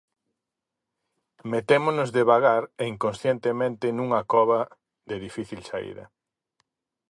[1.53, 4.61] Metémonos devagar e inconscientemente nunha cova
[5.09, 6.05] de difícil saída.